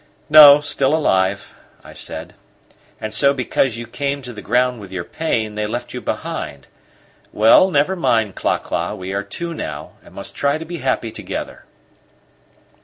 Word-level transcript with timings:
"No, 0.31 0.61
still 0.61 0.95
alive," 0.95 1.53
I 1.83 1.93
said. 1.93 2.33
"And 2.99 3.13
so 3.13 3.35
because 3.35 3.77
you 3.77 3.85
came 3.85 4.23
to 4.23 4.33
the 4.33 4.41
ground 4.41 4.81
with 4.81 4.91
your 4.91 5.03
pain, 5.03 5.53
they 5.53 5.67
left 5.67 5.93
you 5.93 6.01
behind! 6.01 6.67
Well, 7.31 7.69
never 7.69 7.95
mind, 7.95 8.33
Cla 8.33 8.57
cla, 8.57 8.95
we 8.95 9.13
are 9.13 9.21
two 9.21 9.53
now 9.53 9.91
and 10.03 10.15
must 10.15 10.33
try 10.33 10.57
to 10.57 10.65
be 10.65 10.77
happy 10.77 11.11
together." 11.11 11.65